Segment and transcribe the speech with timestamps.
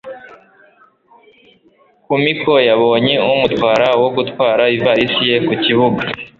[2.05, 6.01] Kumiko yabonye umutwara wo gutwara ivalisi ye ku kibuga.